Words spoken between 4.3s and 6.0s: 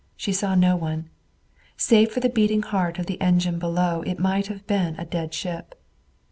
have been a dead ship.